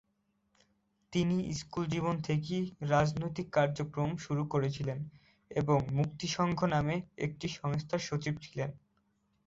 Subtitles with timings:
[1.13, 2.63] তিনি স্কুল জীবন থেকেই
[2.89, 4.99] রাজনৈতিক কার্যক্রম শুরু করেছিলেন
[5.51, 8.69] এবং "মুক্তি সংঘ" নামে একটি সংস্থার সচিব ছিলেন।